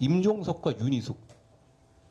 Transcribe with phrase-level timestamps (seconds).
[0.00, 1.18] 임종석과 윤희숙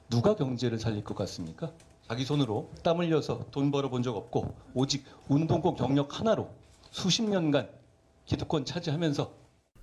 [0.09, 1.71] 누가 경제를 살릴 것 같습니까?
[2.07, 6.49] 자기 손으로 땀 흘려서 돈 벌어본 적 없고 오직 운동권 경력 하나로
[6.91, 7.69] 수십 년간
[8.25, 9.31] 기득권 차지하면서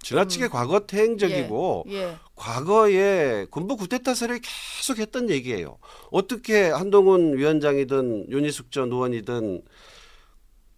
[0.01, 2.17] 지나치게 과거 태행적이고 예, 예.
[2.37, 5.79] 과거에 군부 구테타 세력이 계속 했던 얘기예요.
[6.13, 9.63] 어떻게 한동훈 위원장이든 윤희숙 전 의원이든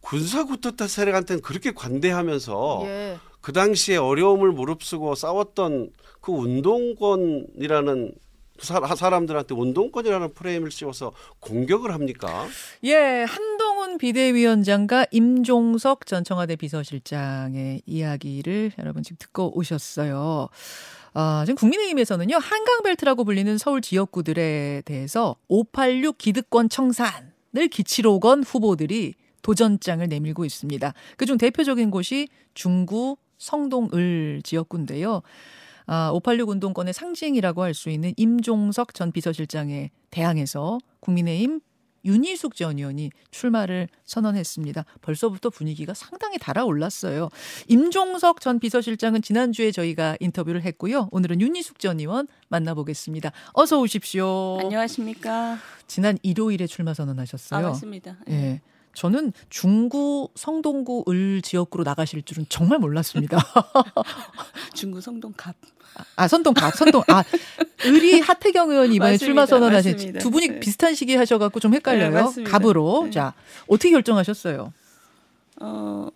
[0.01, 3.19] 군사 구테타 세력한테는 그렇게 관대하면서 예.
[3.41, 5.91] 그 당시에 어려움을 무릅쓰고 싸웠던
[6.21, 8.13] 그 운동권이라는
[8.61, 12.47] 사- 사람들한테 운동권이라는 프레임을 씌워서 공격을 합니까?
[12.85, 20.49] 예, 한동훈 비대위원장과 임종석 전 청와대 비서실장의 이야기를 여러분 지금 듣고 오셨어요.
[21.15, 30.07] 아, 지금 국민의힘에서는요, 한강벨트라고 불리는 서울 지역구들에 대해서 586 기득권 청산을 기치로 건 후보들이 도전장을
[30.09, 30.93] 내밀고 있습니다.
[31.17, 35.23] 그중 대표적인 곳이 중구 성동을 지역구인데요.
[35.87, 41.61] 아, 586 운동권의 상징이라고 할 수 있는 임종석 전 비서실장에 대항해서 국민의힘
[42.05, 44.85] 윤희숙 전 의원이 출마를 선언했습니다.
[45.03, 47.29] 벌써부터 분위기가 상당히 달아올랐어요.
[47.67, 51.09] 임종석 전 비서실장은 지난주에 저희가 인터뷰를 했고요.
[51.11, 53.33] 오늘은 윤희숙 전 의원 만나보겠습니다.
[53.53, 54.59] 어서 오십시오.
[54.61, 55.59] 안녕하십니까.
[55.87, 57.67] 지난 일요일에 출마 아, 선언하셨어요.
[57.69, 58.17] 맞습니다.
[58.31, 58.33] 예.
[58.35, 58.61] 예.
[58.99, 63.39] 저는 중구 성동구 을 지역구로 나가실 줄은 정말 몰랐습니다.
[64.75, 65.55] 중구 성동갑.
[66.17, 67.23] 아 선동갑 선동 아
[67.85, 69.25] 의리 하태경 의원 이번에 맞습니다.
[69.25, 70.19] 출마 선언하신.
[70.19, 70.59] 두 분이 네.
[70.61, 72.33] 비슷한 시기에 하셔갖고 좀 헷갈려요.
[72.33, 72.43] 네.
[72.43, 73.11] 갑으로 네.
[73.13, 73.35] 자
[73.69, 74.73] 어떻게 결정하셨어요?
[75.61, 76.09] 어,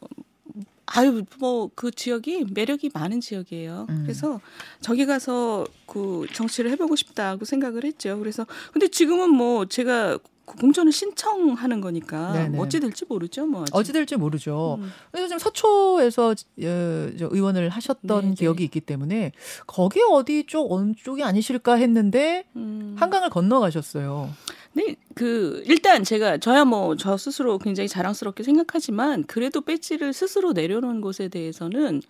[0.86, 3.86] 아유, 뭐, 그 지역이 매력이 많은 지역이에요.
[3.88, 4.02] 음.
[4.02, 4.40] 그래서
[4.80, 8.18] 저기 가서 그 정치를 해보고 싶다고 생각을 했죠.
[8.18, 12.56] 그래서, 근데 지금은 뭐 제가 그 공천을 신청하는 거니까 네네.
[12.56, 13.46] 뭐 어찌 될지 모르죠.
[13.46, 13.62] 뭐.
[13.62, 13.74] 아직.
[13.76, 14.78] 어찌 될지 모르죠.
[14.80, 14.92] 음.
[15.10, 18.34] 그래서 지금 서초에서 의원을 하셨던 네, 네.
[18.34, 19.32] 기억이 있기 때문에
[19.66, 22.96] 거기 어디 쪽 어느 쪽이 아니실까 했는데 음.
[22.98, 24.30] 한강을 건너가셨어요.
[24.74, 31.00] 네, 그 일단 제가 저야 뭐 저 스스로 굉장히 자랑스럽게 생각하지만 그래도 배지를 스스로 내려놓은
[31.00, 32.00] 곳에 대해서는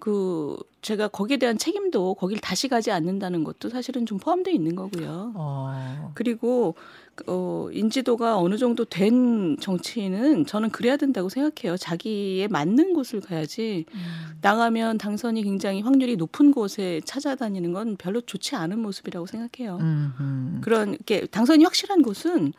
[0.00, 5.32] 그 제가 거기에 대한 책임도 거길 다시 가지 않는다는 것도 사실은 좀 포함되어 있는 거고요.
[5.34, 6.12] 어.
[6.14, 6.74] 그리고
[7.26, 11.76] 어 인지도가 어느 정도 된 정치인은 저는 그래야 된다고 생각해요.
[11.76, 14.38] 자기에 맞는 곳을 가야지 음.
[14.40, 19.78] 나가면 당선이 굉장히 확률이 높은 곳에 찾아다니는 건 별로 좋지 않은 모습이라고 생각해요.
[19.80, 20.60] 음, 음.
[20.62, 22.52] 그런 게 당선이 확실한 곳은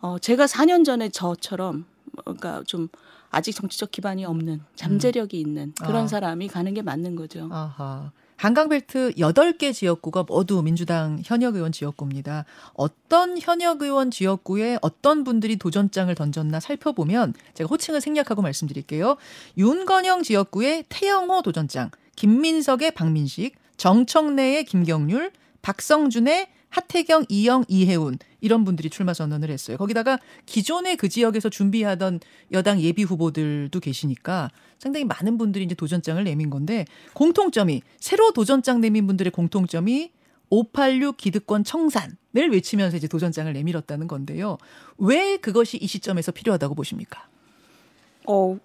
[0.00, 1.84] 어 제가 4년 전에 저처럼
[2.24, 2.88] 그러니까 좀
[3.30, 6.06] 아직 정치적 기반이 없는 잠재력이 있는 그런 아.
[6.06, 7.48] 사람이 가는 게 맞는 거죠.
[7.52, 8.12] 아하.
[8.38, 12.44] 한강벨트 8개 지역구가 모두 민주당 현역 의원 지역구입니다.
[12.74, 19.16] 어떤 현역 의원 지역구에 어떤 분들이 도전장을 던졌나 살펴보면 제가 호칭을 생략하고 말씀드릴게요.
[19.56, 25.32] 윤건영 지역구의 태영호 도전장, 김민석의 박민식, 정청래의 김경률,
[25.62, 29.76] 박성준의 하태경, 이영, 이혜훈 이런 분들이 출마 선언을 했어요.
[29.76, 32.20] 거기다가 기존에 그 지역에서 준비하던
[32.52, 36.84] 여당 예비 후보들도 계시니까 상당히 많은 분들이 이제 도전장을 내민 건데
[37.14, 40.12] 공통점이 새로 도전장 내민 분들의 공통점이
[40.50, 44.58] 586 기득권 청산을 외치면서 이제 도전장을 내밀었다는 건데요.
[44.96, 47.28] 왜 그것이 이 시점에서 필요하다고 보십니까?
[48.26, 48.58] 어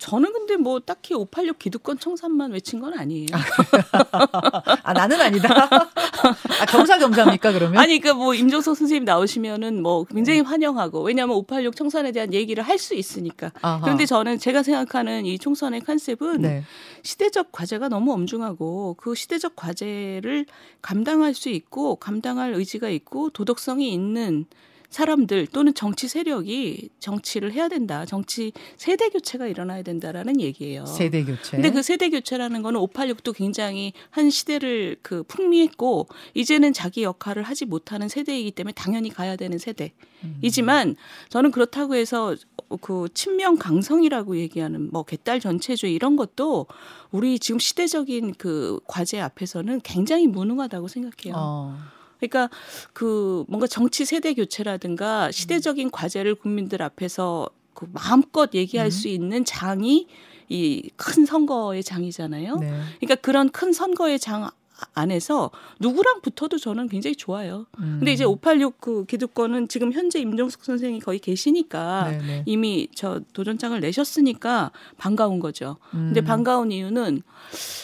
[0.00, 3.26] 저는 근데 뭐 딱히 586 기득권 청산만 외친 건 아니에요.
[4.82, 5.68] 아 나는 아니다.
[5.70, 7.78] 아, 겸사겸사입니까 그러면?
[7.78, 12.80] 아니 그러니까 뭐 임종석 선생님 나오시면은 뭐 굉장히 환영하고 왜냐하면 586 청산에 대한 얘기를 할
[12.80, 13.52] 수 있으니까.
[13.60, 13.80] 아하.
[13.82, 16.64] 그런데 저는 제가 생각하는 이 총선의 컨셉은 네.
[17.02, 20.46] 시대적 과제가 너무 엄중하고 그 시대적 과제를
[20.80, 24.46] 감당할 수 있고 감당할 의지가 있고 도덕성이 있는
[24.90, 28.04] 사람들 또는 정치 세력이 정치를 해야 된다.
[28.04, 30.84] 정치 세대 교체가 일어나야 된다라는 얘기예요.
[30.84, 31.56] 세대 교체.
[31.56, 37.64] 근데 그 세대 교체라는 거는 586도 굉장히 한 시대를 그 풍미했고 이제는 자기 역할을 하지
[37.64, 40.96] 못하는 세대이기 때문에 당연히 가야 되는 세대이지만
[41.28, 42.34] 저는 그렇다고 해서
[42.80, 46.66] 그 친명 강성이라고 얘기하는 뭐 개딸 전체주의 이런 것도
[47.12, 51.34] 우리 지금 시대적인 그 과제 앞에서는 굉장히 무능하다고 생각해요.
[51.36, 51.99] 어.
[52.20, 52.48] 그러니까
[52.92, 58.90] 그 뭔가 정치 세대 교체라든가 시대적인 과제를 국민들 앞에서 그 마음껏 얘기할 음.
[58.90, 60.06] 수 있는 장이
[60.48, 62.56] 이 큰 선거의 장이잖아요.
[62.56, 62.80] 네.
[62.98, 64.50] 그러니까 그런 큰 선거의 장
[64.94, 67.66] 안에서 누구랑 붙어도 저는 굉장히 좋아요.
[67.78, 67.96] 음.
[67.98, 72.42] 근데 이제 586그 기득권은 지금 현재 임종석 선생이 거의 계시니까 네네.
[72.46, 75.76] 이미 저 도전장을 내셨으니까 반가운 거죠.
[75.90, 76.24] 근데 음.
[76.24, 77.22] 반가운 이유는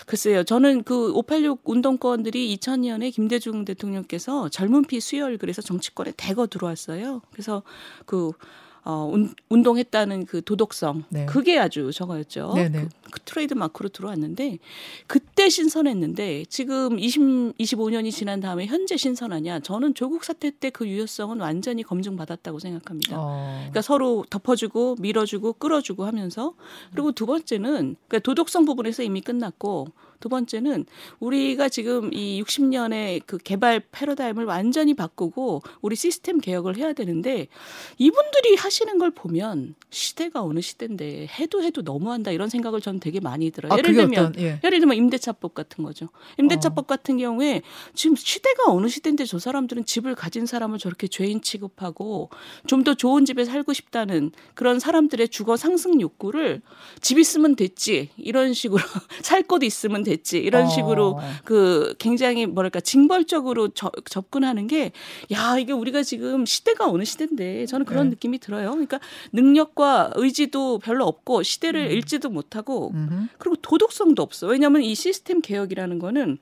[0.07, 0.45] 글쎄요.
[0.45, 7.23] 저는 그 586 운동권들이 2000년에 김대중 대통령께서 젊은 피 수혈 그래서 정치권에 대거 들어왔어요.
[7.31, 7.63] 그래서
[8.05, 8.33] 그
[8.87, 11.27] 어, 운, 운동했다는 그 도덕성 네.
[11.27, 12.53] 그게 아주 저거였죠.
[12.55, 12.89] 네네.
[13.03, 14.59] 그, 그 트레이드 마크로 들어왔는데
[15.09, 19.61] 그때 신선했는데 지금 20, 25년이 지난 다음에 현재 신선하냐?
[19.61, 23.17] 저는 조국 사태 때 그 유효성은 완전히 검증받았다고 생각합니다.
[23.19, 23.55] 어.
[23.61, 26.53] 그러니까 서로 덮어주고 밀어주고 끌어주고 하면서
[26.93, 29.89] 그리고 두 번째는 그러니까 도덕성 부분에서 이미 끝났고
[30.21, 30.87] 두 번째는
[31.21, 37.49] 우리가 지금 이 60년의 그 개발 패러다임을 완전히 바꾸고 우리 시스템 개혁을 해야 되는데
[37.99, 43.51] 이분들이 하시는 걸 보면 시대가 어느 시대인데 해도 해도 너무한다 이런 생각을 저는 되게 많이
[43.51, 43.73] 들어요.
[43.73, 44.61] 아, 예를 들면 어떤 예.
[44.65, 46.09] 예를 들면 임대차법 같은 거죠.
[46.39, 47.63] 임대차법 같은 경우에
[47.95, 52.31] 지금 시대가 어느 시대인데 저 사람들은 집을 가진 사람을 저렇게 죄인 취급하고
[52.67, 56.63] 좀 더 좋은 집에 살고 싶다는 그런 사람들의 주거 상승 욕구를
[57.01, 58.81] 집 있으면 됐지 이런 식으로
[59.23, 60.69] 살 곳 있으면 됐지 이런 어.
[60.69, 64.93] 식으로 그 굉장히 뭐랄까 징벌적으로 저- 접근하는 게
[65.33, 68.11] 야 이게 우리가 지금 시대가 어느 시대인데 저는 그런 네.
[68.11, 68.71] 느낌이 들어요.
[68.71, 69.01] 그러니까
[69.33, 73.27] 능력과 의지도 별로 없고 시대를 읽지도 못하고 음흠.
[73.39, 74.47] 그리고 도덕성도 없어.
[74.47, 76.39] 왜냐하면 이 시스템 개혁이라는 거는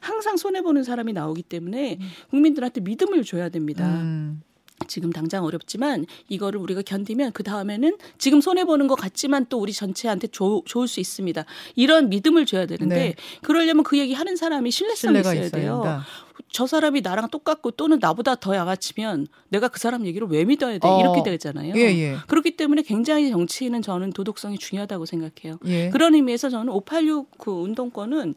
[0.00, 1.98] 항상 손해 보는 사람이 나오기 때문에
[2.30, 3.86] 국민들한테 믿음을 줘야 됩니다.
[3.86, 4.42] 음.
[4.86, 9.72] 지금 당장 어렵지만 이거를 우리가 견디면 그 다음에는 지금 손해 보는 것 같지만 또 우리
[9.72, 11.44] 전체한테 조, 좋을 수 있습니다.
[11.74, 13.14] 이런 믿음을 줘야 되는데 네.
[13.42, 15.82] 그러려면 그 얘기 하는 사람이 신뢰성이 있어야 있어야 돼요.
[15.82, 16.06] 된다.
[16.50, 20.88] 저 사람이 나랑 똑같고 또는 나보다 더 양아치면 내가 그 사람 얘기를 왜 믿어야 돼?
[20.88, 21.00] 어.
[21.00, 21.74] 이렇게 되잖아요.
[21.76, 22.16] 예, 예.
[22.26, 25.58] 그렇기 때문에 굉장히 정치인은 저는 도덕성이 중요하다고 생각해요.
[25.66, 25.90] 예.
[25.90, 28.34] 그런 의미에서 저는 586 그 운동권은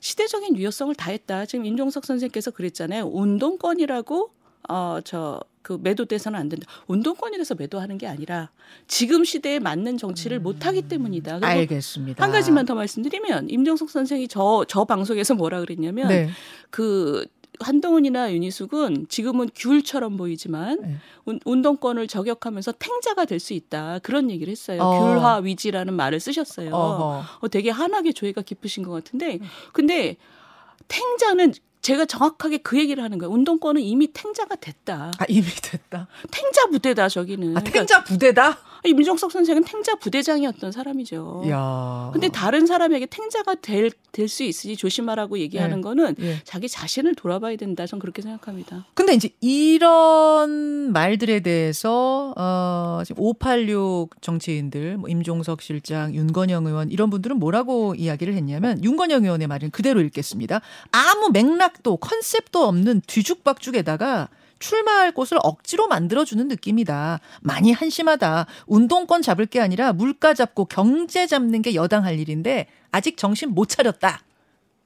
[0.00, 1.46] 시대적인 유효성을 다했다.
[1.46, 3.06] 지금 임종석 선생께서 그랬잖아요.
[3.06, 4.30] 운동권이라고
[4.68, 6.66] 어저 그 매도돼서는 안 된다.
[6.88, 8.50] 운동권이라서 매도하는 게 아니라
[8.86, 11.38] 지금 시대에 맞는 정치를 못하기 때문이다.
[11.42, 12.22] 알겠습니다.
[12.22, 16.28] 한 가지만 더 말씀드리면 임종석 선생이 저 저 방송에서 뭐라 그랬냐면 네.
[16.70, 17.24] 그
[17.60, 20.96] 한동훈이나 윤희숙은 지금은 귤처럼 보이지만 네.
[21.24, 24.82] 운- 운동권을 저격하면서 탱자가 될 수 있다 그런 얘기를 했어요.
[24.82, 25.00] 어.
[25.14, 26.74] 귤화 위지라는 말을 쓰셨어요.
[26.74, 27.22] 어허.
[27.40, 29.38] 어, 되게 한하게 조예가 깊으신 것 같은데
[29.72, 30.16] 근데
[30.88, 33.30] 탱자는 제가 정확하게 그 얘기를 하는 거예요.
[33.30, 35.12] 운동권은 이미 탱자가 됐다.
[35.18, 36.08] 아 이미 됐다.
[36.30, 37.54] 탱자 부대다 저기는.
[37.58, 38.58] 아 탱자 부대다.
[38.84, 41.44] 그러니까 임종석 선생은 탱자 부대장이었던 사람이죠.
[41.48, 42.10] 야.
[42.12, 45.82] 근데 다른 사람에게 탱자가 될 될 수 있으니 조심하라고 얘기하는 네.
[45.82, 46.40] 거는 예.
[46.44, 47.84] 자기 자신을 돌아봐야 된다.
[47.84, 48.86] 전 그렇게 생각합니다.
[48.94, 57.10] 근데 이제 이런 말들에 대해서 어 지금 586 정치인들 뭐 임종석 실장, 윤건영 의원 이런
[57.10, 60.60] 분들은 뭐라고 이야기를 했냐면 윤건영 의원의 말은 그대로 읽겠습니다.
[60.92, 64.28] 아무 맥락도 컨셉도 없는 뒤죽박죽에다가
[64.58, 67.20] 출마할 곳을 억지로 만들어주는 느낌이다.
[67.42, 68.46] 많이 한심하다.
[68.66, 73.68] 운동권 잡을 게 아니라 물가 잡고 경제 잡는 게 여당 할 일인데 아직 정신 못
[73.68, 74.22] 차렸다.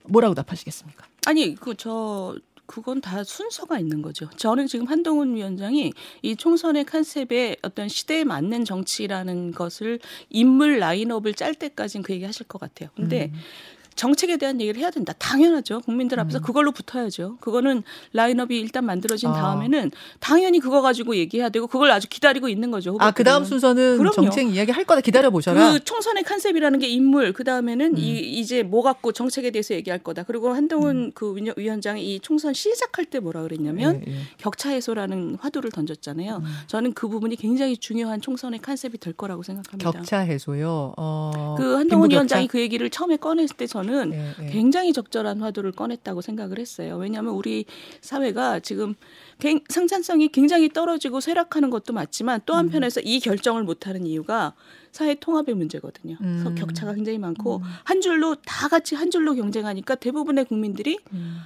[0.04, 1.06] 뭐라고 답하시겠습니까?
[1.26, 2.36] 아니 그저
[2.68, 4.28] 그건 다 순서가 있는 거죠.
[4.36, 11.54] 저는 지금 한동훈 위원장이 이 총선의 컨셉에 어떤 시대에 맞는 정치라는 것을 인물 라인업을 짤
[11.54, 12.90] 때까지는 그 얘기 하실 것 같아요.
[12.94, 13.32] 근데
[13.98, 15.12] 정책에 대한 얘기를 해야 된다.
[15.18, 15.80] 당연하죠.
[15.80, 17.36] 국민들 앞에서 그걸로 붙어야죠.
[17.40, 19.32] 그거는 라인업이 일단 만들어진 아.
[19.32, 19.90] 다음에는
[20.20, 22.96] 당연히 그거 가지고 얘기해야 되고 그걸 아주 기다리고 있는 거죠.
[23.00, 23.58] 아, 그 다음 후보들은.
[23.60, 24.12] 순서는 그럼요.
[24.14, 25.72] 정책 이야기 할 거다 기다려 보셔라.
[25.72, 27.98] 그 총선의 컨셉이라는 게 인물, 그 다음에는 음.
[27.98, 30.22] 이 이제 뭐 갖고 정책에 대해서 얘기할 거다.
[30.22, 34.16] 그리고 한동훈 그 위원- 위원장이 이 총선 시작할 때 뭐라 그랬냐면 예, 예.
[34.38, 36.36] 격차 해소라는 화두를 던졌잖아요.
[36.36, 36.44] 음.
[36.68, 39.90] 저는 그 부분이 굉장히 중요한 총선의 컨셉이 될 거라고 생각합니다.
[39.90, 40.94] 격차 해소요.
[40.96, 42.08] 어, 그 한동훈?
[42.12, 44.46] 위원장이 그 얘기를 처음에 꺼냈을 때 저는 예, 예.
[44.50, 46.96] 굉장히 적절한 화두를 꺼냈다고 생각을 했어요.
[46.96, 47.64] 왜냐하면 우리
[48.00, 48.94] 사회가 지금
[49.38, 52.58] 갱- 생산성이 굉장히 떨어지고 쇠락하는 것도 맞지만 또 음.
[52.58, 54.54] 한편에서 이 결정을 못하는 이유가
[54.92, 56.16] 사회 통합의 문제거든요.
[56.18, 56.54] 그래서 음.
[56.54, 61.40] 격차가 굉장히 많고 한 줄로 다 같이 한 줄로 경쟁하니까 대부분의 국민들이 음.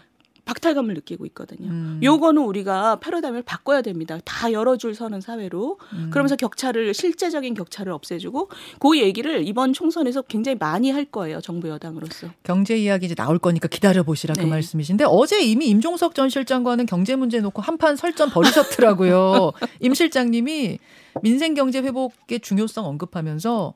[0.53, 1.69] 박탈감을 느끼고 있거든요.
[1.69, 2.01] 음.
[2.03, 4.19] 요거는 우리가 패러다임을 바꿔야 됩니다.
[4.25, 6.11] 다 여러 줄 서는 사회로 음.
[6.11, 11.41] 그러면서 격차를 실제적인 격차를 없애주고 그 얘기를 이번 총선에서 굉장히 많이 할 거예요.
[11.41, 12.29] 정부 여당으로서.
[12.43, 14.47] 경제 이야기 이제 나올 거니까 기다려 보시라 그 네.
[14.47, 19.53] 말씀이신데 어제 이미 임종석 전 실장과는 경제 문제 놓고 한판 설전 벌이셨더라고요.
[19.81, 20.79] 임 실장님이
[21.23, 23.73] 민생 경제 회복의 중요성 언급하면서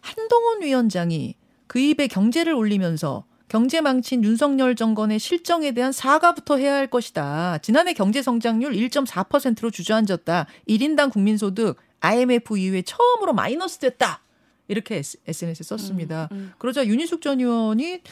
[0.00, 1.34] 한동훈 위원장이
[1.66, 7.58] 그 입에 경제를 올리면서 경제 망친 윤석열 정권의 실정에 대한 사과부터 해야 할 것이다.
[7.58, 10.46] 지난해 경제 성장률 1.4%로 주저앉았다.
[10.68, 14.22] 1인당 국민소득 IMF 이후에 처음으로 마이너스 됐다.
[14.68, 16.28] 이렇게 SNS에 썼습니다.
[16.30, 16.52] 음, 음.
[16.58, 18.02] 그러자 윤희숙 전 의원이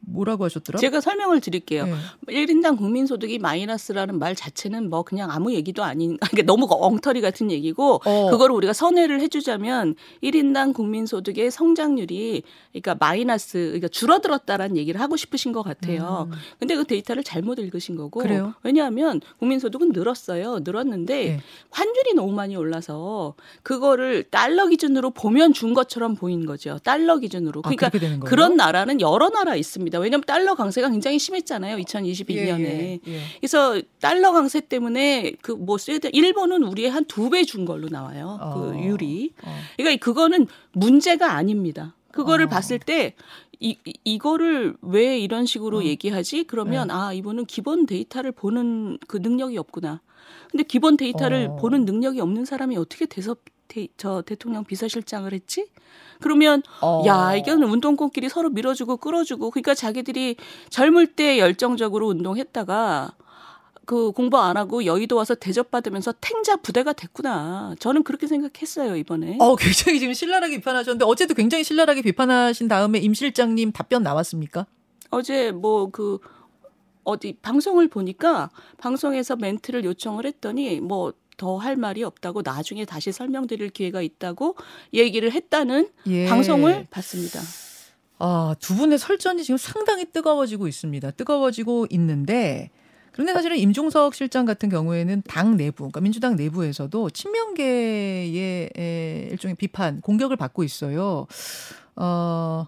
[0.00, 0.78] 뭐라고 하셨더라?
[0.78, 1.86] 제가 설명을 드릴게요.
[1.86, 1.94] 네.
[2.28, 8.00] 1인당 국민소득이 마이너스라는 말 자체는 뭐 그냥 아무 얘기도 아닌, 그러니까 너무 엉터리 같은 얘기고,
[8.04, 8.30] 어.
[8.30, 15.62] 그거를 우리가 선회를 해주자면 1인당 국민소득의 성장률이 그러니까 마이너스, 그러니까 줄어들었다라는 얘기를 하고 싶으신 것
[15.62, 16.30] 같아요.
[16.58, 18.22] 근데 그 데이터를 잘못 읽으신 거고, 음.
[18.22, 18.54] 그래요?
[18.62, 20.60] 왜냐하면 국민소득은 늘었어요.
[20.64, 21.40] 늘었는데 네.
[21.70, 26.78] 환율이 너무 많이 올라서 그거를 달러 기준으로 보면 준 것처럼 보인 거죠.
[26.78, 27.60] 달러 기준으로.
[27.64, 28.20] 아, 그러니까 거예요?
[28.20, 29.87] 그런 나라는 여러 나라 있습니다.
[29.96, 31.78] 왜냐하면 달러 강세가 굉장히 심했잖아요.
[31.78, 32.60] 2022년에.
[32.60, 33.20] 예, 예, 예.
[33.40, 38.38] 그래서 달러 강세 때문에 그 뭐 스웨덴, 일본은 우리의 한 두 배 준 걸로 나와요.
[38.40, 38.54] 어.
[38.72, 39.32] 그 율이.
[39.42, 39.56] 어.
[39.78, 41.94] 그러니까 그거는 문제가 아닙니다.
[42.12, 42.48] 그거를 어.
[42.48, 43.14] 봤을 때
[43.60, 45.82] 이, 이- 이거를 왜 이런 식으로 어.
[45.82, 46.44] 얘기하지?
[46.44, 46.94] 그러면 네.
[46.94, 50.00] 아, 이분은 기본 데이터를 보는 그 능력이 없구나.
[50.50, 51.56] 근데 기본 데이터를 어.
[51.56, 53.34] 보는 능력이 없는 사람이 어떻게 돼서
[53.68, 55.66] 대, 저 대통령 비서실장을 했지?
[56.20, 57.04] 그러면 어.
[57.06, 60.36] 야, 이거는 운동권끼리 서로 밀어주고 끌어주고 그러니까 자기들이
[60.70, 63.14] 젊을 때 열정적으로 운동했다가
[63.84, 67.74] 그 공부 안 하고 여의도 와서 대접받으면서 탱자 부대가 됐구나.
[67.78, 69.38] 저는 그렇게 생각했어요, 이번에.
[69.40, 74.66] 어, 굉장히 지금 신랄하게 비판하셨는데 어제도 굉장히 신랄하게 비판하신 다음에 임 실장님 답변 나왔습니까?
[75.10, 76.18] 어제 뭐 그
[77.08, 83.70] 어디 방송을 보니까 방송에서 멘트를 요청을 했더니 뭐 더 할 말이 없다고 나중에 다시 설명드릴
[83.70, 84.56] 기회가 있다고
[84.92, 86.26] 얘기를 했다는 예.
[86.26, 87.40] 방송을 봤습니다.
[88.18, 91.12] 아, 두 분의 설전이 지금 상당히 뜨거워지고 있습니다.
[91.12, 92.70] 뜨거워지고 있는데
[93.12, 100.00] 그런데 사실은 임종석 실장 같은 경우에는 당 내부, 그러니까 민주당 내부에서도 친명계의 에, 일종의 비판,
[100.00, 101.26] 공격을 받고 있어요.
[101.96, 102.66] 어,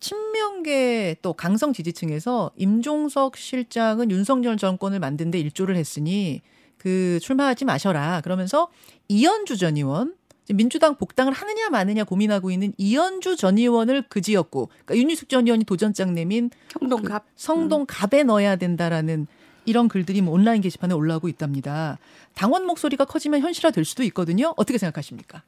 [0.00, 6.40] 친명계 또 강성 지지층에서 임종석 실장은 윤석열 정권을 만드는데 일조를 했으니
[6.84, 8.20] 그 출마하지 마셔라.
[8.20, 8.68] 그러면서
[9.08, 10.14] 이현주 전 의원
[10.50, 16.14] 민주당 복당을 하느냐 마느냐 고민하고 있는 이현주 전 의원을 그지였고 그러니까 윤희숙 전 의원이 도전장
[16.14, 17.24] 내민 성동갑.
[17.36, 19.26] 성동 갑에 넣어야 된다라는
[19.64, 21.98] 이런 글들이 뭐 온라인 게시판에 올라오고 있답니다.
[22.34, 24.52] 당원 목소리가 커지면 현실화 될 수도 있거든요.
[24.58, 25.42] 어떻게 생각하십니까?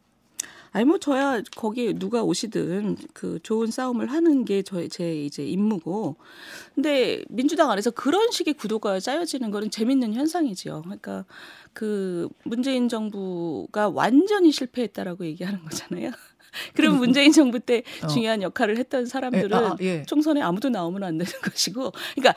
[0.76, 6.16] 아니 뭐 저야 거기 누가 오시든 그 좋은 싸움을 하는 게 저의 제 이제 임무고.
[6.74, 10.82] 근데 민주당 안에서 그런 식의 구도가 짜여지는 거는 재밌는 현상이지요.
[10.82, 11.24] 그러니까
[11.72, 16.10] 그 문재인 정부가 완전히 실패했다라고 얘기하는 거잖아요.
[16.74, 18.06] 그럼 문재인 정부 때 어.
[18.06, 20.02] 중요한 역할을 했던 사람들은 예, 아, 예.
[20.06, 22.34] 총선에 아무도 나오면 안 되는 것이고, 그러니까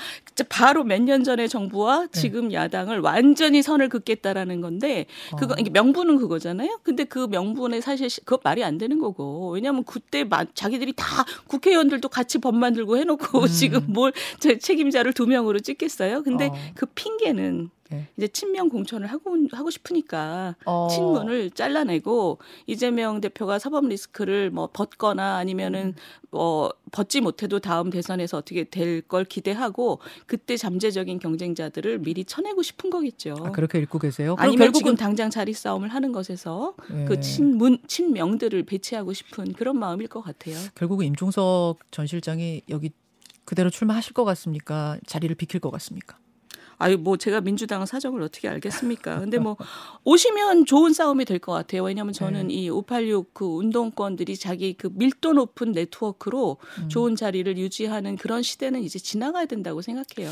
[0.49, 2.19] 바로 몇 년 전의 정부와 네.
[2.21, 5.05] 지금 야당을 완전히 선을 긋겠다라는 건데,
[5.37, 5.63] 그거 어.
[5.71, 6.79] 명분은 그거잖아요.
[6.83, 11.25] 근데 그 명분에 사실 시- 그거 말이 안 되는 거고, 왜냐하면 그때 마- 자기들이 다
[11.47, 13.47] 국회의원들도 같이 법 만들고 해놓고 음.
[13.47, 16.23] 지금 뭘저 책임자를 두 명으로 찍겠어요.
[16.23, 16.55] 근데 어.
[16.75, 18.07] 그 핑계는 네.
[18.17, 20.87] 이제 친명 공천을 하고 하고 싶으니까 어.
[20.89, 25.95] 친문을 잘라내고 이재명 대표가 사법 리스크를 뭐 벗거나 아니면은
[26.31, 32.89] 뭐 벗지 못해도 다음 대선에서 어떻게 될 걸 기대하고 그때 잠재적인 경쟁자들을 미리 쳐내고 싶은
[32.89, 33.35] 거겠죠.
[33.43, 34.35] 아, 그렇게 읽고 계세요.
[34.37, 37.05] 아니면 결국은 당장 자리 싸움을 하는 것에서 예.
[37.05, 40.55] 그 친문 친명들을 배치하고 싶은 그런 마음일 것 같아요.
[40.75, 42.91] 결국은 임종석 전 실장이 여기
[43.45, 44.97] 그대로 출마하실 것 같습니까?
[45.07, 46.17] 자리를 비킬 것 같습니까?
[46.79, 49.19] 아유 뭐 제가 민주당 사정을 어떻게 알겠습니까?
[49.19, 49.57] 근데 뭐
[50.05, 51.83] 오시면 좋은 싸움이 될 것 같아요.
[51.83, 52.53] 왜냐하면 저는 네.
[52.55, 56.89] 이586 그 운동권들이 자기 그 밀도 높은 네트워크로 음.
[56.89, 60.29] 좋은 자리를 유지하는 그런 시대는 이제 지나가야 된다고 생각해요.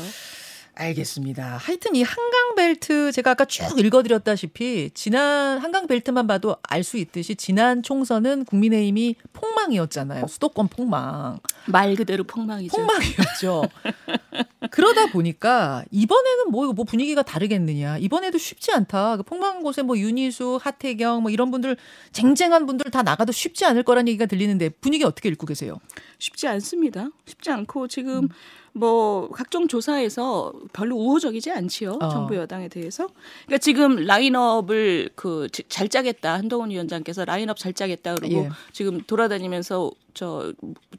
[0.74, 1.56] 알겠습니다.
[1.56, 7.34] 하여튼 이 한강 벨트 제가 아까 쭉 읽어드렸다시피 지난 한강 벨트만 봐도 알 수 있듯이
[7.34, 10.26] 지난 총선은 국민의힘이 폭망이었잖아요.
[10.28, 11.40] 수도권 폭망.
[11.66, 12.76] 말 그대로 폭망이죠.
[12.76, 13.62] 폭망이었죠.
[14.70, 17.98] 그러다 보니까 이번에는 뭐, 뭐 분위기가 다르겠느냐.
[17.98, 19.16] 이번에도 쉽지 않다.
[19.18, 21.76] 그 폭망 곳에 뭐 윤희수, 하태경 뭐 이런 분들
[22.12, 25.78] 쟁쟁한 분들 다 나가도 쉽지 않을 거란 얘기가 들리는데 분위기 어떻게 읽고 계세요?
[26.18, 27.10] 쉽지 않습니다.
[27.26, 27.88] 쉽지 않고 음.
[27.88, 28.28] 지금
[28.72, 31.98] 뭐 각종 조사에서 별로 우호적이지 않지요.
[32.00, 32.08] 어.
[32.10, 33.08] 정부 여당에 대해서.
[33.46, 36.34] 그러니까 지금 라인업을 그 잘 짜겠다.
[36.34, 38.48] 한동훈 위원장께서 라인업 잘 짜겠다 그러고 예.
[38.72, 40.52] 지금 돌아다니면서 저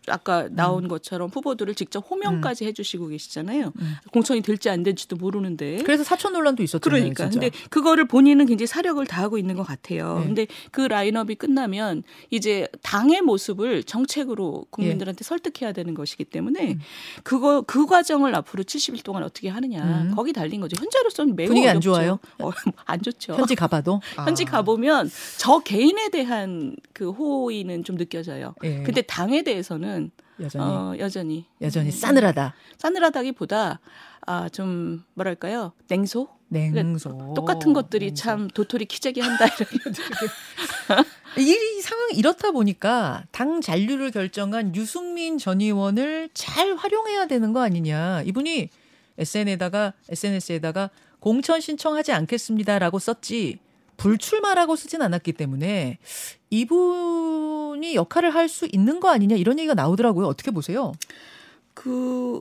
[0.08, 3.74] 아까 나온 것처럼 후보들을 직접 호명까지 해주시고 계시잖아요.
[3.78, 3.96] 음.
[4.14, 5.84] 공천이 될지 안 될지도 모르는데.
[5.84, 7.00] 그래서 사촌 논란도 있었잖아요.
[7.02, 7.30] 그러니까.
[7.30, 7.40] 진짜.
[7.50, 10.20] 근데 그거를 본인은 굉장히 사력을 다하고 있는 것 같아요.
[10.20, 10.26] 네.
[10.26, 16.72] 근데 그 라인업이 끝나면 이제 당의 모습을 정책으로 국민들한테 설득해야 되는 것이기 때문에 예.
[16.74, 16.80] 음.
[17.24, 20.16] 그거 그 과정을 앞으로 70일 동안 어떻게 하느냐 음.
[20.16, 20.76] 거기 달린 거죠.
[20.80, 21.92] 현재로서는 매우 분위기 안 어렵죠.
[21.94, 22.20] 좋아요?
[22.40, 22.52] 어,
[22.86, 23.34] 안 좋죠.
[23.34, 24.52] 현지 가봐도 현지 아.
[24.52, 28.56] 가보면 저 개인에 대한 그 호의는 좀 느껴져요.
[28.64, 28.84] 예.
[28.84, 32.54] 근데 당에 대해서는 여전히 어, 여전히 여전히 싸늘하다.
[32.78, 33.80] 싸늘하다기보다
[34.26, 37.34] 아 좀 뭐랄까요 냉소 냉소.
[37.36, 38.22] 똑같은 것들이 냉소.
[38.22, 39.94] 참 도토리 키재기 한다 이런
[41.40, 48.24] 이 상황이 이렇다 보니까 당 잔류를 결정한 유승민 전 의원을 잘 활용해야 되는 거 아니냐.
[48.24, 48.70] 이분이
[49.18, 53.60] SN에다가 SNS에다가 공천 신청하지 않겠습니다라고 썼지
[53.98, 55.98] 불출마라고 쓰진 않았기 때문에
[56.50, 60.26] 이분이 역할을 할 수 있는 거 아니냐 이런 얘기가 나오더라고요.
[60.28, 60.94] 어떻게 보세요?
[61.74, 62.40] 그,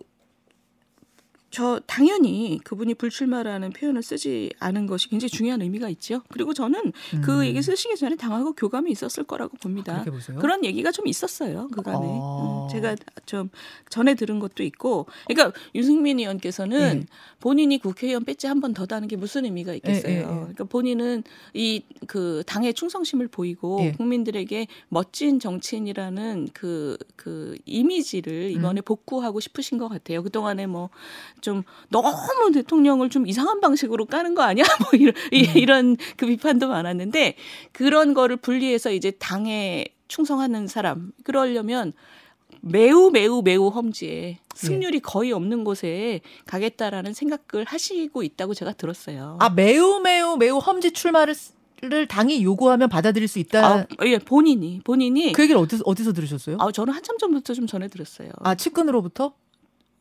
[1.50, 6.22] 저, 당연히 그분이 불출마라는 표현을 쓰지 않은 것이 굉장히 중요한 의미가 있죠.
[6.28, 6.92] 그리고 저는
[7.24, 7.44] 그 음.
[7.44, 9.94] 얘기 쓰시기 전에 당하고 교감이 있었을 거라고 봅니다.
[9.94, 10.38] 그렇게 보세요.
[10.38, 12.68] 그런 얘기가 좀 있었어요 그간에 어.
[12.68, 13.48] 음, 제가 좀
[13.88, 17.06] 전에 들은 것도 있고 그러니까 유승민 의원께서는 예.
[17.40, 20.24] 본인이 국회의원 배지 한 번 더 다는 게 무슨 의미가 있겠어요 예, 예, 예.
[20.24, 21.22] 그러니까 본인은
[21.54, 23.92] 이 그 당의 충성심을 보이고 예.
[23.92, 28.58] 국민들에게 멋진 정치인이라는 그그 이미지를 음.
[28.58, 30.90] 이번에 복구하고 싶으신 것 같아요 그 동안에 뭐
[31.40, 35.56] 좀 너무 대통령을 좀 이상한 방식으로 까는 거 아니야 뭐 이런 이- 음.
[35.56, 37.36] 이런 그 비판도 많았는데
[37.72, 41.92] 그런 거를 분리해서 이제 당에 충성하는 사람 그러려면
[42.60, 49.36] 매우 매우 매우 험지에 승률이 거의 없는 곳에 가겠다라는 생각을 하시고 있다고 제가 들었어요.
[49.40, 51.34] 아 매우 매우 매우 험지 출마를
[51.80, 53.64] 를 당이 요구하면 받아들일 수 있다.
[53.64, 56.56] 아, 예, 본인이 본인이 그 얘기를 어디서 어디서 들으셨어요?
[56.58, 58.30] 아, 저는 한참 전부터 좀 전해 들었어요.
[58.40, 59.32] 아 측근으로부터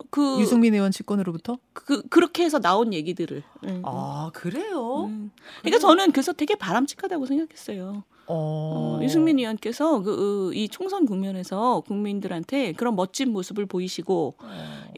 [0.09, 1.57] 그, 유승민 의원 측근으로부터?
[1.73, 3.43] 그 그렇게 해서 나온 얘기들을.
[3.65, 3.81] 음.
[3.85, 5.05] 아 그래요?
[5.05, 5.31] 음.
[5.61, 8.03] 그러니까 저는 그래서 되게 바람직하다고 생각했어요.
[8.29, 14.35] 어, 어, 유승민 의원께서 그, 이 총선 국면에서 국민들한테 그런 멋진 모습을 보이시고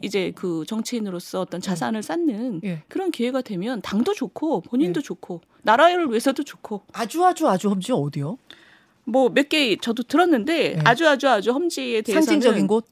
[0.02, 2.82] 이제 그 정치인으로서 어떤 자산을 쌓는 예.
[2.88, 8.36] 그런 기회가 되면 당도 좋고 본인도 좋고 나라를 위해서도 좋고 아주 아주 아주 험지 어디요?
[9.04, 10.80] 뭐 몇 개 저도 들었는데 네.
[10.84, 12.86] 아주 아주 아주 험지에 대해서는 상징적인 곳?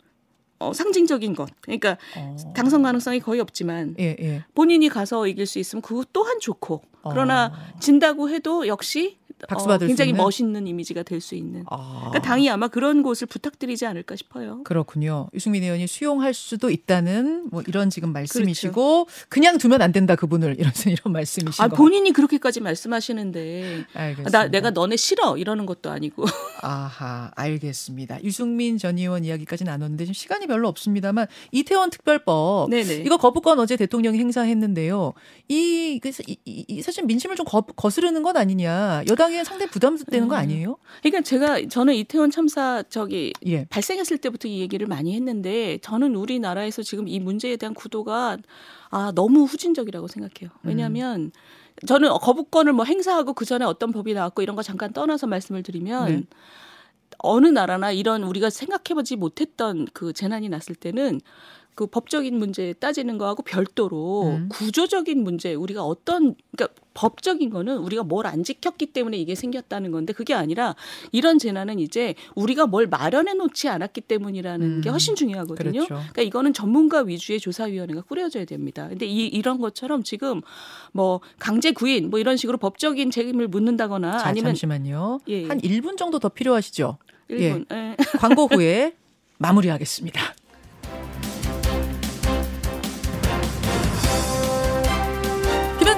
[0.58, 2.36] 어, 상징적인 것 그러니까 어.
[2.54, 4.44] 당선 가능성이 거의 없지만 예 예.
[4.54, 7.78] 본인이 가서 이길 수 있으면 그것 또한 좋고 그러나 어.
[7.80, 10.22] 진다고 해도 역시 박수 어, 받을 수 굉장히 있는?
[10.22, 12.06] 멋있는 이미지가 될 수 있는 아.
[12.10, 14.62] 그러니까 당이 아마 그런 곳을 부탁드리지 않을까 싶어요.
[14.62, 15.28] 그렇군요.
[15.34, 19.26] 유승민 의원이 수용할 수도 있다는 뭐 이런 지금 말씀이시고 그렇죠.
[19.28, 21.76] 그냥 두면 안 된다 그분을 이런 이런 말씀이신 아 거.
[21.76, 24.30] 본인이 그렇게까지 말씀하시는데 알겠습니다.
[24.30, 26.24] 나 내가 너네 싫어 이러는 것도 아니고
[26.62, 28.22] 아하, 알겠습니다.
[28.22, 32.94] 유승민 전 의원 이야기까지 나눴는데 지금 시간이 별로 없습니다만 이태원 특별법 네네.
[33.04, 35.12] 이거 거부권 어제 대통령이 행사했는데요.
[35.48, 39.02] 이, 그래서 이, 이, 이 사실 민심을 좀 거, 거스르는 건 아니냐.
[39.08, 40.38] 여당 에 상당히 부담되는 거 음.
[40.38, 40.76] 아니에요?
[41.02, 43.64] 그러니까 제가 저는 이태원 참사 저기 예.
[43.66, 48.38] 발생했을 때부터 이 얘기를 많이 했는데 저는 우리나라에서 지금 이 문제에 대한 구도가
[48.90, 50.50] 아 너무 후진적이라고 생각해요.
[50.62, 51.32] 왜냐하면
[51.86, 56.08] 저는 거부권을 뭐 행사하고 그 전에 어떤 법이 나왔고 이런 거 잠깐 떠나서 말씀을 드리면
[56.08, 56.22] 네.
[57.18, 61.20] 어느 나라나 이런 우리가 생각해보지 못했던 그 재난이 났을 때는
[61.78, 64.48] 그 법적인 문제 따지는 거하고 별도로 음.
[64.48, 70.12] 구조적인 문제 우리가 어떤 그러니까 법적인 거는 우리가 뭘 안 지켰기 때문에 이게 생겼다는 건데
[70.12, 70.74] 그게 아니라
[71.12, 74.92] 이런 재난은 이제 우리가 뭘 마련해 놓지 않았기 때문이라는 게 음.
[74.92, 75.70] 훨씬 중요하거든요.
[75.70, 75.94] 그렇죠.
[75.94, 78.88] 그러니까 이거는 전문가 위주의 조사위원회가 꾸려져야 됩니다.
[78.88, 80.42] 근데 이 이런 것처럼 지금
[80.90, 85.20] 뭐 강제 구인 뭐 이런 식으로 법적인 책임을 묻는다거나 자, 아니면 잠시만요.
[85.28, 85.46] 예, 예.
[85.46, 86.98] 한 1분 정도 더 필요하시죠?
[87.28, 87.96] 일본 예.
[88.18, 88.96] 광고 후에
[89.38, 90.20] 마무리하겠습니다.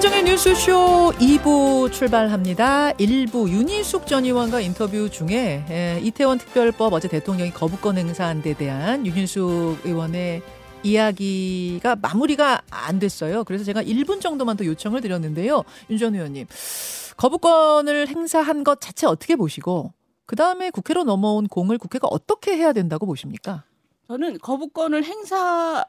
[0.01, 2.91] 김현정의 뉴스쇼 2부 출발합니다.
[2.93, 9.05] 1부 윤희숙 전 의원과 인터뷰 중에 에, 이태원 특별법 어제 대통령이 거부권 행사한 데 대한
[9.05, 10.41] 윤희숙 의원의
[10.81, 13.43] 이야기가 마무리가 안 됐어요.
[13.43, 15.63] 그래서 제가 1분 정도만 더 요청을 드렸는데요.
[15.91, 16.47] 윤 전 의원님.
[17.17, 19.93] 거부권을 행사한 것 자체 어떻게 보시고
[20.25, 23.65] 그 다음에 국회로 넘어온 공을 국회가 어떻게 해야 된다고 보십니까?
[24.07, 25.83] 저는 거부권을 행사한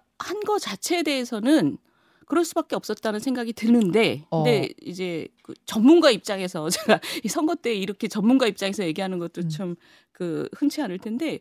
[0.47, 1.79] 거 자체에 대해서는
[2.27, 4.43] 그럴 수밖에 없었다는 생각이 드는데, 어.
[4.43, 9.49] 근데 이제 그 전문가 입장에서 제가 이 선거 때 이렇게 전문가 입장에서 얘기하는 것도 음.
[9.49, 11.41] 좀그 흔치 않을 텐데,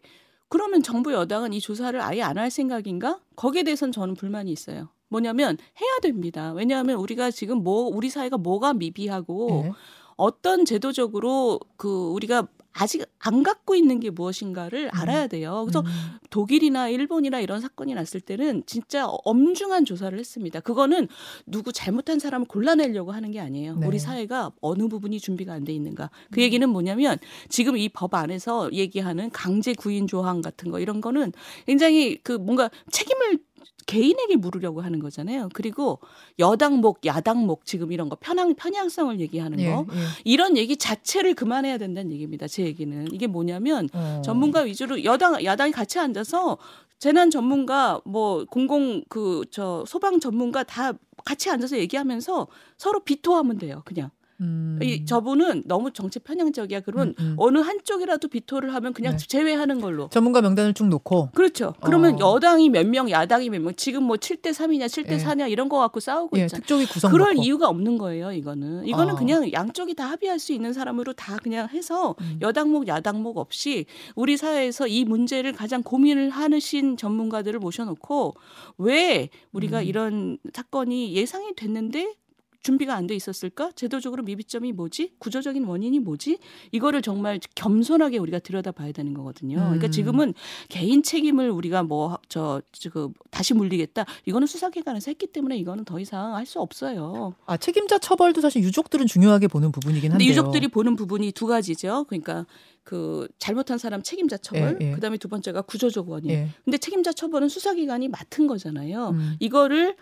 [0.49, 3.19] 그러면 정부 여당은 이 조사를 아예 안 할 생각인가?
[3.35, 4.89] 거기에 대해서는 저는 불만이 있어요.
[5.07, 6.53] 뭐냐면 해야 됩니다.
[6.53, 9.71] 왜냐하면 우리가 지금 뭐 우리 사회가 뭐가 미비하고 예.
[10.15, 15.63] 어떤 제도적으로 그 우리가 아직 안 갖고 있는 게 무엇인가를 알아야 돼요.
[15.65, 15.85] 그래서 음.
[16.29, 20.59] 독일이나 일본이나 이런 사건이 났을 때는 진짜 엄중한 조사를 했습니다.
[20.61, 21.07] 그거는
[21.45, 23.75] 누구 잘못한 사람을 골라내려고 하는 게 아니에요.
[23.75, 23.87] 네.
[23.87, 26.09] 우리 사회가 어느 부분이 준비가 안 돼 있는가.
[26.31, 27.17] 그 얘기는 뭐냐면
[27.49, 31.33] 지금 이 법 안에서 얘기하는 강제 구인 조항 같은 거 이런 거는
[31.67, 33.37] 굉장히 그 뭔가 책임을
[33.85, 35.49] 개인에게 물으려고 하는 거잖아요.
[35.53, 35.99] 그리고
[36.39, 39.97] 여당목, 야당목 지금 이런 거 편향 편향성을 얘기하는 예, 거 예.
[40.23, 42.47] 이런 얘기 자체를 그만해야 된다는 얘기입니다.
[42.47, 44.21] 제 얘기는 이게 뭐냐면 어.
[44.23, 46.57] 전문가 위주로 여당 야당이 같이 앉아서
[46.99, 50.93] 재난 전문가 뭐 공공 그 저 소방 전문가 다
[51.25, 53.81] 같이 앉아서 얘기하면서 서로 비토하면 돼요.
[53.85, 54.09] 그냥
[54.41, 54.79] 음.
[54.81, 56.81] 이 저분은 너무 정책 편향적이야.
[56.81, 57.35] 그러면 음, 음.
[57.37, 59.27] 어느 한쪽이라도 비토를 하면 그냥 네.
[59.27, 60.09] 제외하는 걸로.
[60.09, 61.73] 전문가 명단을 쭉 놓고 그렇죠.
[61.83, 62.33] 그러면 어.
[62.35, 65.17] 여당이 몇 명, 야당이 몇 명, 지금 뭐 7대 3이냐, 7대 예.
[65.17, 66.61] 4냐 이런 거 갖고 싸우고 예, 있잖아요.
[66.61, 67.43] 특조위 구성 그럴 놓고.
[67.43, 68.85] 이유가 없는 거예요, 이거는.
[68.87, 69.17] 이거는 어.
[69.17, 72.39] 그냥 양쪽이 다 합의할 수 있는 사람으로 다 그냥 해서 음.
[72.41, 78.33] 여당목, 야당목 없이 우리 사회에서 이 문제를 가장 고민을 하신 전문가들을 모셔놓고
[78.79, 79.85] 왜 우리가 음.
[79.85, 82.15] 이런 사건이 예상이 됐는데
[82.63, 83.71] 준비가 안 돼 있었을까?
[83.75, 85.13] 제도적으로 미비점이 뭐지?
[85.17, 86.37] 구조적인 원인이 뭐지?
[86.71, 89.55] 이거를 정말 겸손하게 우리가 들여다봐야 되는 거거든요.
[89.57, 89.91] 그러니까 음.
[89.91, 90.33] 지금은
[90.69, 94.05] 개인 책임을 우리가 뭐 저 지금 다시 물리겠다.
[94.25, 97.33] 이거는 수사기관에서 했기 때문에 이거는 더 이상 할 수 없어요.
[97.45, 100.29] 아 책임자 처벌도 사실 유족들은 중요하게 보는 부분이긴 한데요.
[100.29, 102.05] 유족들이 보는 부분이 두 가지죠.
[102.09, 102.45] 그러니까
[102.83, 104.91] 그 잘못한 사람 책임자 처벌, 예, 예.
[104.91, 106.31] 그다음에 두 번째가 구조적 원인.
[106.31, 106.49] 예.
[106.65, 109.09] 근데 책임자 처벌은 수사기관이 맡은 거잖아요.
[109.09, 109.35] 음.
[109.39, 109.95] 이거를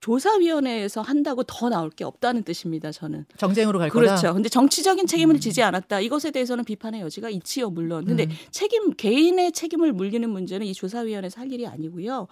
[0.00, 2.90] 조사위원회에서 한다고 더 나올 게 없다는 뜻입니다.
[2.92, 3.26] 저는.
[3.36, 4.14] 정쟁으로 갈 그렇죠.
[4.14, 4.32] 거다.
[4.32, 5.40] 근데 정치적인 책임을 음.
[5.40, 6.00] 지지 않았다.
[6.00, 8.04] 이것에 대해서는 비판의 여지가 있지요, 물론.
[8.04, 8.30] 근데 음.
[8.50, 12.28] 책임 개인의 책임을 물리는 문제는 이 조사위원회에서 할 일이 아니고요.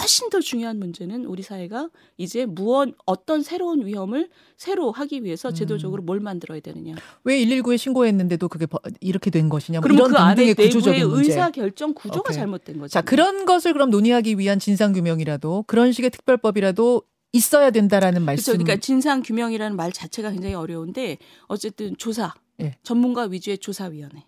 [0.00, 5.54] 훨씬 더 중요한 문제는 우리 사회가 이제 무언 어떤 새로운 위험을 새로 하기 위해서 음.
[5.54, 6.94] 제도적으로 뭘 만들어야 되느냐.
[7.24, 9.80] 왜 119에 신고했는데도 그게 버- 이렇게 된 것이냐.
[9.80, 10.70] 뭐 이런 그 안에 내부의.
[11.02, 12.34] 의사 결정 구조가 오케이.
[12.36, 12.92] 잘못된 거죠.
[12.92, 17.02] 자 그런 것을 그럼 논의하기 위한 진상 규명이라도 그런 식의 특별법이라도
[17.36, 18.24] 있어야 된다라는 그렇죠.
[18.24, 18.52] 말씀.
[18.54, 22.76] 그러니까 진상 규명이라는 말 자체가 굉장히 어려운데 어쨌든 조사, 예.
[22.82, 24.24] 전문가 위주의 조사위원회.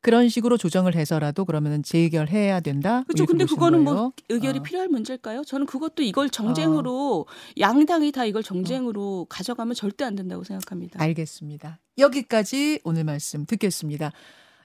[0.00, 3.02] 그런 식으로 조정을 해서라도 그러면은 재결해야 된다.
[3.04, 3.26] 그렇죠.
[3.26, 4.00] 근데 그거는 거예요?
[4.00, 4.62] 뭐 의결이 어.
[4.62, 5.42] 필요할 문제일까요?
[5.44, 7.26] 저는 그것도 이걸 정쟁으로
[7.58, 11.02] 양당이 다 이걸 정쟁으로 가져가면 절대 안 된다고 생각합니다.
[11.02, 11.80] 알겠습니다.
[11.98, 14.12] 여기까지 오늘 말씀 듣겠습니다.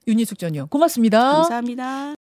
[0.07, 1.33] 윤희숙 전 의원 고맙습니다.
[1.33, 2.22] 감사합니다.